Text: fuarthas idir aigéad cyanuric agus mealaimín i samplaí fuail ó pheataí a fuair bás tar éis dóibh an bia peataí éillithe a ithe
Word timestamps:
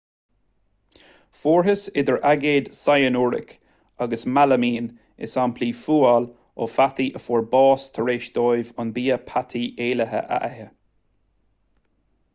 fuarthas 1.39 1.81
idir 2.01 2.15
aigéad 2.29 2.69
cyanuric 2.77 3.51
agus 4.05 4.23
mealaimín 4.37 4.87
i 5.27 5.29
samplaí 5.35 5.69
fuail 5.83 6.27
ó 6.63 6.69
pheataí 6.77 7.07
a 7.19 7.21
fuair 7.27 7.45
bás 7.55 7.87
tar 7.99 8.13
éis 8.15 8.29
dóibh 8.39 8.71
an 8.85 8.95
bia 8.97 9.19
peataí 9.29 9.65
éillithe 9.89 10.23
a 10.39 10.41
ithe 10.49 10.65